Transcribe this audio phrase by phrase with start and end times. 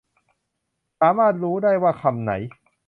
[0.99, 2.31] สามารถรู้ได้ว่าคำไหน